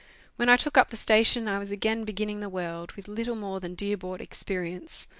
[0.35, 3.59] When I took up the station I was again beginning the world, with little more
[3.59, 5.05] than dear bought experience.